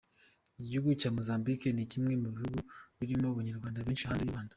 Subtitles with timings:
[0.61, 2.59] Igihugu cya Mozambique ni kimwe mu bihugu
[2.97, 4.49] birimo abanyarwanda benshi hanze y’u Rwanda.